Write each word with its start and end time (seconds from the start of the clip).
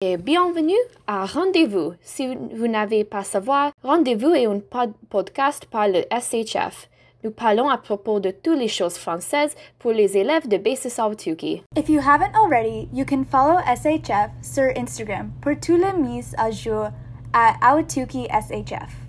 et 0.00 0.16
bienvenue 0.16 0.78
à 1.08 1.26
Rendez-vous. 1.26 1.92
Si 2.02 2.36
vous 2.54 2.68
n'avez 2.68 3.02
pas 3.02 3.24
savoir, 3.24 3.72
Rendez-vous 3.82 4.30
est 4.30 4.46
un 4.46 4.60
pod 4.60 4.92
podcast 5.10 5.66
par 5.66 5.88
le 5.88 6.04
SHF. 6.12 6.88
Nous 7.24 7.32
parlons 7.32 7.68
à 7.68 7.78
propos 7.78 8.20
de 8.20 8.30
toutes 8.30 8.60
les 8.60 8.68
choses 8.68 8.96
françaises 8.96 9.56
pour 9.80 9.90
les 9.90 10.16
élèves 10.16 10.46
de 10.46 10.56
Basis 10.56 11.00
Awatuki. 11.00 11.64
If 11.76 11.88
you 11.88 11.98
haven't 12.00 12.32
already, 12.36 12.88
you 12.92 13.04
can 13.04 13.24
follow 13.24 13.58
SHF 13.66 14.30
sur 14.40 14.70
Instagram 14.76 15.32
pour 15.40 15.54
toutes 15.60 15.82
les 15.82 15.92
mises 16.00 16.32
à 16.38 16.52
jour 16.52 16.90
à 17.32 17.54
Awatuki 17.68 18.28
SHF. 18.28 19.08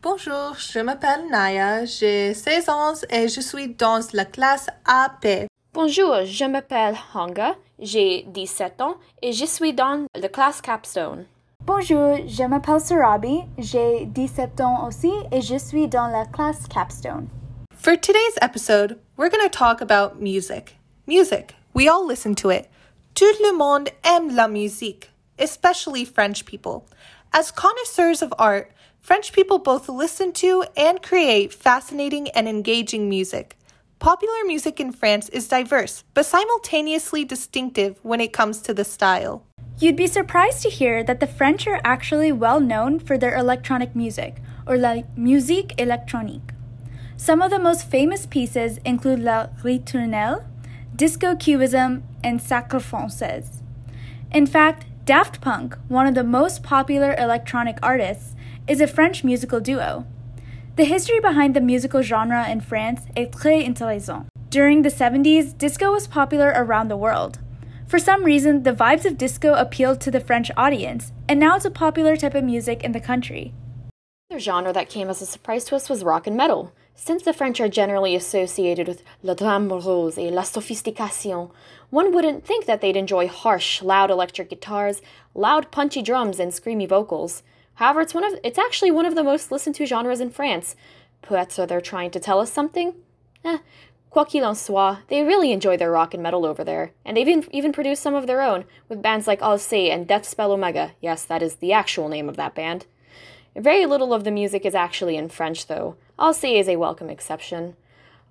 Bonjour, 0.00 0.54
je 0.56 0.78
m'appelle 0.78 1.26
Naya, 1.28 1.84
j'ai 1.84 2.32
16 2.32 2.68
ans 2.68 2.94
et 3.10 3.26
je 3.26 3.40
suis 3.40 3.74
dans 3.74 3.98
la 4.12 4.24
classe 4.24 4.68
AP. 4.84 5.48
Bonjour, 5.72 6.24
je 6.24 6.44
m'appelle 6.44 6.94
Hanga, 7.12 7.56
j'ai 7.80 8.22
17 8.28 8.80
ans 8.80 8.94
et 9.20 9.32
je 9.32 9.44
suis 9.44 9.72
dans 9.72 10.06
la 10.14 10.28
classe 10.28 10.60
Capstone. 10.60 11.26
Bonjour, 11.64 12.16
je 12.28 12.44
m'appelle 12.44 12.78
Sarabi, 12.78 13.40
j'ai 13.58 14.06
17 14.06 14.60
ans 14.60 14.86
aussi 14.86 15.10
et 15.32 15.40
je 15.40 15.58
suis 15.58 15.88
dans 15.88 16.06
la 16.06 16.26
classe 16.26 16.68
Capstone. 16.68 17.26
For 17.74 17.96
today's 17.96 18.38
episode, 18.40 19.00
we're 19.16 19.30
going 19.30 19.42
to 19.42 19.50
talk 19.50 19.80
about 19.80 20.22
music. 20.22 20.78
Music, 21.08 21.56
we 21.74 21.88
all 21.88 22.06
listen 22.06 22.36
to 22.36 22.50
it. 22.50 22.68
Tout 23.16 23.36
le 23.42 23.58
monde 23.58 23.88
aime 24.04 24.32
la 24.36 24.46
musique, 24.46 25.10
especially 25.40 26.04
French 26.04 26.44
people. 26.44 26.84
As 27.32 27.50
connoisseurs 27.50 28.22
of 28.22 28.32
art, 28.38 28.72
French 29.00 29.32
people 29.32 29.58
both 29.58 29.88
listen 29.88 30.32
to 30.32 30.64
and 30.76 31.02
create 31.02 31.52
fascinating 31.52 32.28
and 32.30 32.48
engaging 32.48 33.08
music. 33.08 33.56
Popular 33.98 34.44
music 34.46 34.80
in 34.80 34.92
France 34.92 35.28
is 35.28 35.48
diverse, 35.48 36.04
but 36.14 36.24
simultaneously 36.24 37.24
distinctive 37.24 37.98
when 38.02 38.20
it 38.20 38.32
comes 38.32 38.62
to 38.62 38.72
the 38.72 38.84
style. 38.84 39.44
You'd 39.78 39.96
be 39.96 40.06
surprised 40.06 40.62
to 40.62 40.70
hear 40.70 41.04
that 41.04 41.20
the 41.20 41.26
French 41.26 41.66
are 41.66 41.80
actually 41.84 42.32
well 42.32 42.60
known 42.60 42.98
for 42.98 43.18
their 43.18 43.36
electronic 43.36 43.94
music, 43.94 44.36
or 44.66 44.76
la 44.76 45.02
musique 45.16 45.76
électronique. 45.76 46.54
Some 47.16 47.42
of 47.42 47.50
the 47.50 47.58
most 47.58 47.90
famous 47.90 48.26
pieces 48.26 48.78
include 48.84 49.20
La 49.20 49.48
Ritournelle, 49.62 50.44
Disco 50.96 51.34
Cubism, 51.34 52.04
and 52.24 52.40
Sacre 52.40 52.78
Française. 52.78 53.62
In 54.32 54.46
fact, 54.46 54.86
Daft 55.08 55.40
Punk, 55.40 55.74
one 55.88 56.06
of 56.06 56.14
the 56.14 56.22
most 56.22 56.62
popular 56.62 57.14
electronic 57.16 57.78
artists, 57.82 58.36
is 58.66 58.82
a 58.82 58.86
French 58.86 59.24
musical 59.24 59.58
duo. 59.58 60.04
The 60.76 60.84
history 60.84 61.18
behind 61.18 61.56
the 61.56 61.62
musical 61.62 62.02
genre 62.02 62.46
in 62.46 62.60
France 62.60 63.06
est 63.16 63.32
très 63.32 63.66
intéressant. 63.66 64.26
During 64.50 64.82
the 64.82 64.90
70s, 64.90 65.56
disco 65.56 65.92
was 65.92 66.06
popular 66.06 66.52
around 66.54 66.88
the 66.88 66.98
world. 66.98 67.38
For 67.86 67.98
some 67.98 68.22
reason, 68.22 68.64
the 68.64 68.74
vibes 68.74 69.06
of 69.06 69.16
disco 69.16 69.54
appealed 69.54 70.02
to 70.02 70.10
the 70.10 70.20
French 70.20 70.50
audience, 70.58 71.10
and 71.26 71.40
now 71.40 71.56
it's 71.56 71.64
a 71.64 71.70
popular 71.70 72.14
type 72.14 72.34
of 72.34 72.44
music 72.44 72.84
in 72.84 72.92
the 72.92 73.00
country. 73.00 73.54
Another 74.30 74.40
genre 74.40 74.72
that 74.74 74.90
came 74.90 75.08
as 75.08 75.22
a 75.22 75.26
surprise 75.26 75.64
to 75.64 75.74
us 75.74 75.88
was 75.88 76.04
rock 76.04 76.26
and 76.26 76.36
metal. 76.36 76.74
Since 76.94 77.22
the 77.22 77.32
French 77.32 77.62
are 77.62 77.68
generally 77.70 78.14
associated 78.14 78.86
with 78.86 79.02
le 79.22 79.34
drame 79.34 79.66
morose 79.66 80.18
et 80.18 80.30
la 80.30 80.42
sophistication, 80.42 81.48
one 81.88 82.12
wouldn't 82.12 82.44
think 82.44 82.66
that 82.66 82.82
they'd 82.82 82.94
enjoy 82.94 83.26
harsh, 83.26 83.80
loud 83.80 84.10
electric 84.10 84.50
guitars, 84.50 85.00
loud 85.34 85.70
punchy 85.70 86.02
drums, 86.02 86.38
and 86.38 86.52
screamy 86.52 86.86
vocals. 86.86 87.42
However, 87.76 88.02
it's 88.02 88.12
one 88.12 88.22
of 88.22 88.38
it's 88.44 88.58
actually 88.58 88.90
one 88.90 89.06
of 89.06 89.14
the 89.14 89.24
most 89.24 89.50
listened 89.50 89.76
to 89.76 89.86
genres 89.86 90.20
in 90.20 90.28
France. 90.28 90.76
Perhaps 91.22 91.58
are 91.58 91.66
they 91.66 91.80
trying 91.80 92.10
to 92.10 92.20
tell 92.20 92.38
us 92.38 92.52
something? 92.52 92.92
Eh, 93.46 93.60
quoi 94.10 94.26
qu'il 94.26 94.44
en 94.44 94.54
soit, 94.54 94.98
they 95.08 95.22
really 95.22 95.52
enjoy 95.52 95.78
their 95.78 95.90
rock 95.90 96.12
and 96.12 96.22
metal 96.22 96.44
over 96.44 96.62
there, 96.62 96.92
and 97.02 97.16
they've 97.16 97.26
even, 97.26 97.48
even 97.50 97.72
produced 97.72 98.02
some 98.02 98.14
of 98.14 98.26
their 98.26 98.42
own, 98.42 98.66
with 98.90 99.00
bands 99.00 99.26
like 99.26 99.40
Alcé 99.40 99.90
and 99.90 100.06
Deathspell 100.06 100.50
Omega. 100.50 100.92
Yes, 101.00 101.24
that 101.24 101.42
is 101.42 101.54
the 101.54 101.72
actual 101.72 102.10
name 102.10 102.28
of 102.28 102.36
that 102.36 102.54
band. 102.54 102.84
Very 103.56 103.86
little 103.86 104.14
of 104.14 104.24
the 104.24 104.30
music 104.30 104.64
is 104.64 104.74
actually 104.74 105.16
in 105.16 105.28
French, 105.28 105.66
though. 105.66 105.96
Alcé 106.18 106.58
is 106.58 106.68
a 106.68 106.76
welcome 106.76 107.10
exception. 107.10 107.76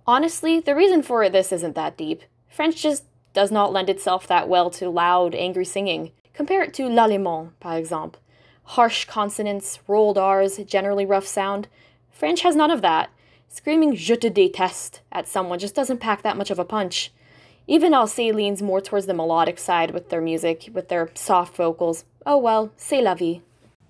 Honestly, 0.05 0.59
the 0.59 0.75
reason 0.75 1.01
for 1.01 1.29
this 1.29 1.51
isn't 1.51 1.75
that 1.75 1.97
deep. 1.97 2.23
French 2.49 2.81
just 2.81 3.03
does 3.33 3.51
not 3.51 3.73
lend 3.73 3.89
itself 3.89 4.25
that 4.27 4.47
well 4.47 4.69
to 4.71 4.89
loud, 4.89 5.35
angry 5.35 5.65
singing. 5.65 6.11
Compare 6.33 6.63
it 6.63 6.73
to 6.75 6.87
l'allemand, 6.87 7.59
par 7.59 7.77
exemple 7.77 8.21
harsh 8.67 9.05
consonants, 9.05 9.79
rolled 9.87 10.17
R's, 10.17 10.57
generally 10.57 11.05
rough 11.05 11.25
sound. 11.25 11.67
French 12.11 12.41
has 12.41 12.55
none 12.55 12.71
of 12.71 12.81
that. 12.81 13.09
Screaming 13.47 13.95
je 13.95 14.15
te 14.17 14.29
déteste 14.29 14.99
at 15.11 15.27
someone 15.27 15.57
just 15.57 15.73
doesn't 15.73 15.99
pack 15.99 16.21
that 16.21 16.37
much 16.37 16.51
of 16.51 16.59
a 16.59 16.65
punch. 16.65 17.11
Even 17.65 17.93
Alcé 17.93 18.33
leans 18.33 18.61
more 18.61 18.81
towards 18.81 19.05
the 19.05 19.13
melodic 19.13 19.57
side 19.57 19.91
with 19.91 20.09
their 20.09 20.21
music, 20.21 20.69
with 20.73 20.89
their 20.89 21.09
soft 21.15 21.55
vocals. 21.55 22.03
Oh 22.25 22.37
well, 22.37 22.71
c'est 22.75 23.01
la 23.01 23.13
vie. 23.13 23.41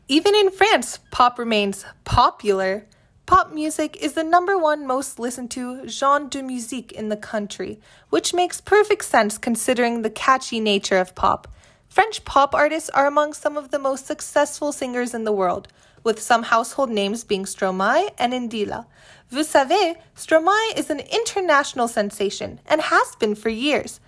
Even 0.09 0.35
in 0.35 0.51
France, 0.51 0.99
pop 1.11 1.37
remains 1.37 1.83
popular. 2.05 2.85
Pop 3.25 3.51
music 3.51 3.97
is 3.97 4.13
the 4.13 4.23
number 4.23 4.57
one 4.57 4.87
most 4.87 5.19
listened 5.19 5.51
to 5.51 5.85
genre 5.85 6.29
de 6.29 6.41
musique 6.41 6.93
in 6.93 7.09
the 7.09 7.17
country, 7.17 7.81
which 8.09 8.33
makes 8.33 8.61
perfect 8.61 9.03
sense 9.03 9.37
considering 9.37 10.01
the 10.01 10.09
catchy 10.09 10.61
nature 10.61 10.97
of 10.97 11.13
pop. 11.13 11.53
French 11.89 12.23
pop 12.23 12.55
artists 12.55 12.89
are 12.91 13.05
among 13.05 13.33
some 13.33 13.57
of 13.57 13.71
the 13.71 13.79
most 13.79 14.05
successful 14.05 14.71
singers 14.71 15.13
in 15.13 15.25
the 15.25 15.33
world, 15.33 15.67
with 16.05 16.21
some 16.21 16.43
household 16.43 16.89
names 16.89 17.25
being 17.25 17.43
Stromae 17.43 18.11
and 18.17 18.31
Indila. 18.31 18.85
Vous 19.29 19.45
savez, 19.45 19.97
Stromae 20.15 20.77
is 20.77 20.89
an 20.89 21.01
international 21.01 21.89
sensation 21.89 22.61
and 22.65 22.79
has 22.79 23.13
been 23.17 23.35
for 23.35 23.49
years. 23.49 23.99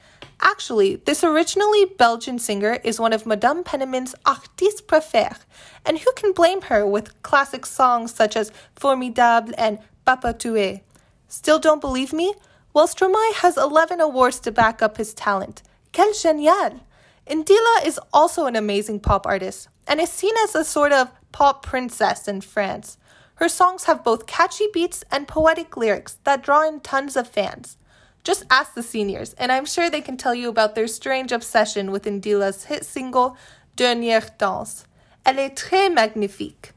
Actually, 0.42 0.96
this 0.96 1.24
originally 1.24 1.86
Belgian 1.86 2.40
singer 2.40 2.80
is 2.84 3.00
one 3.00 3.12
of 3.12 3.26
Madame 3.26 3.64
Penniman's 3.64 4.16
artistes 4.26 4.82
préférés, 4.82 5.40
and 5.86 6.00
who 6.00 6.12
can 6.14 6.32
blame 6.32 6.62
her 6.64 6.86
with 6.86 7.22
classic 7.24 7.66
songs 7.66 8.14
such 8.14 8.38
as 8.38 8.52
Formidable 8.76 9.54
and 9.58 9.80
Papaoutai? 10.08 10.82
Still 11.28 11.60
don't 11.60 11.82
believe 11.82 12.14
me? 12.14 12.34
Well, 12.74 12.88
Stromae 12.88 13.34
has 13.36 13.58
11 13.58 14.00
awards 14.00 14.40
to 14.42 14.52
back 14.52 14.82
up 14.82 14.98
his 14.98 15.14
talent. 15.14 15.62
Quel 15.92 16.14
génial! 16.14 16.80
Indila 17.28 17.86
is 17.86 18.00
also 18.14 18.46
an 18.46 18.56
amazing 18.56 19.02
pop 19.02 19.28
artist 19.28 19.68
and 19.88 20.00
is 20.00 20.10
seen 20.10 20.34
as 20.44 20.56
a 20.56 20.64
sort 20.64 20.94
of 20.94 21.12
pop 21.32 21.64
princess 21.64 22.28
in 22.28 22.42
France. 22.42 22.98
Her 23.36 23.50
songs 23.50 23.86
have 23.86 24.04
both 24.04 24.26
catchy 24.26 24.68
beats 24.74 25.04
and 25.12 25.28
poetic 25.28 25.76
lyrics 25.78 26.18
that 26.24 26.44
draw 26.44 26.68
in 26.68 26.80
tons 26.80 27.16
of 27.16 27.28
fans. 27.28 27.78
Just 28.24 28.46
ask 28.50 28.74
the 28.74 28.84
seniors, 28.84 29.34
and 29.36 29.52
I'm 29.52 29.66
sure 29.66 29.90
they 29.90 30.02
can 30.02 30.18
tell 30.18 30.36
you 30.36 30.50
about 30.50 30.76
their 30.76 30.88
strange 30.88 31.32
obsession 31.32 31.92
with 31.92 32.06
Indila's 32.06 32.66
hit 32.66 32.86
single 32.86 33.38
Dernière 33.78 34.38
Danse. 34.38 34.86
Elle 35.26 35.40
est 35.40 35.56
très 35.56 35.90
magnifique. 35.90 36.74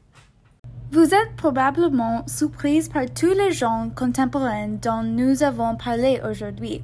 Vous 0.91 1.13
êtes 1.13 1.35
probablement 1.35 2.23
surprise 2.27 2.87
par 2.87 3.05
tous 3.13 3.33
les 3.33 3.51
genres 3.51 3.87
contemporains 3.95 4.77
dont 4.81 5.01
nous 5.03 5.41
avons 5.41 5.75
parlé 5.75 6.21
aujourd'hui. 6.23 6.83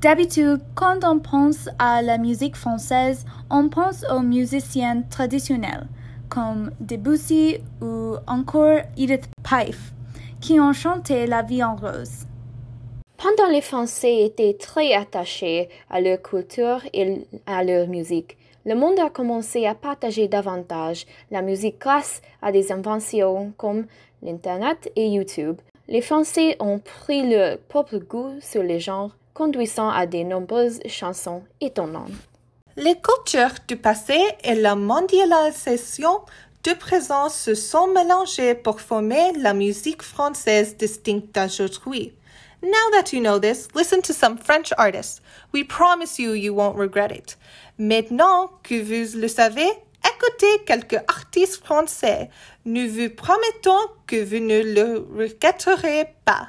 D'habitude, 0.00 0.60
quand 0.76 1.02
on 1.02 1.18
pense 1.18 1.68
à 1.80 2.00
la 2.00 2.16
musique 2.18 2.54
française, 2.54 3.26
on 3.50 3.68
pense 3.68 4.04
aux 4.08 4.20
musiciens 4.20 5.02
traditionnels, 5.10 5.88
comme 6.28 6.70
Debussy 6.78 7.58
ou 7.82 8.14
encore 8.28 8.82
Edith 8.96 9.28
Piaf, 9.42 9.92
qui 10.40 10.60
ont 10.60 10.72
chanté 10.72 11.26
La 11.26 11.42
vie 11.42 11.64
en 11.64 11.74
rose. 11.74 12.27
Pendant 13.20 13.48
les 13.48 13.62
Français 13.62 14.22
étaient 14.26 14.54
très 14.54 14.92
attachés 14.94 15.68
à 15.90 16.00
leur 16.00 16.22
culture 16.22 16.80
et 16.94 17.26
à 17.46 17.64
leur 17.64 17.88
musique, 17.88 18.36
le 18.64 18.76
monde 18.76 19.00
a 19.00 19.10
commencé 19.10 19.66
à 19.66 19.74
partager 19.74 20.28
davantage 20.28 21.04
la 21.32 21.42
musique 21.42 21.80
grâce 21.80 22.22
à 22.42 22.52
des 22.52 22.70
inventions 22.70 23.52
comme 23.56 23.86
l'Internet 24.22 24.92
et 24.94 25.08
YouTube. 25.08 25.56
Les 25.88 26.00
Français 26.00 26.56
ont 26.60 26.78
pris 26.78 27.28
leur 27.28 27.58
propre 27.58 27.98
goût 27.98 28.34
sur 28.40 28.62
les 28.62 28.78
genres 28.78 29.10
conduisant 29.34 29.90
à 29.90 30.06
de 30.06 30.18
nombreuses 30.18 30.78
chansons 30.86 31.42
étonnantes. 31.60 32.12
Les 32.76 32.94
cultures 32.94 33.56
du 33.66 33.76
passé 33.76 34.20
et 34.44 34.54
la 34.54 34.76
mondialisation 34.76 36.20
du 36.62 36.76
présent 36.76 37.28
se 37.28 37.56
sont 37.56 37.88
mélangées 37.88 38.54
pour 38.54 38.80
former 38.80 39.32
la 39.38 39.54
musique 39.54 40.02
française 40.02 40.76
distincte 40.76 41.34
d'aujourd'hui. 41.34 42.12
Now 42.62 42.90
that 42.92 43.12
you 43.12 43.20
know 43.20 43.38
this, 43.38 43.68
listen 43.74 44.02
to 44.02 44.12
some 44.12 44.36
French 44.36 44.72
artists. 44.76 45.20
We 45.52 45.62
promise 45.62 46.18
you 46.18 46.32
you 46.32 46.52
won't 46.52 46.76
regret 46.76 47.12
it. 47.12 47.36
Maintenant 47.78 48.50
que 48.64 48.82
vous 48.82 49.16
le 49.16 49.28
savez, 49.28 49.68
écoutez 50.04 50.64
quelques 50.66 51.00
artistes 51.06 51.62
français. 51.64 52.30
Nous 52.64 52.88
vous 52.88 53.10
promettons 53.10 53.92
que 54.06 54.24
vous 54.24 54.40
ne 54.40 54.60
le 54.62 55.06
regretterez 55.16 56.16
pas. 56.24 56.48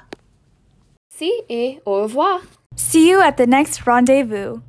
Si 1.16 1.32
et 1.48 1.80
au 1.86 2.02
revoir. 2.02 2.42
See 2.76 3.10
you 3.10 3.20
at 3.20 3.34
the 3.34 3.46
next 3.46 3.82
rendezvous. 3.86 4.62